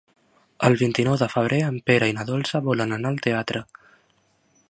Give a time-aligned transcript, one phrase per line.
[0.69, 3.63] El vint-i-nou de febrer en Pere i na Dolça volen anar al teatre.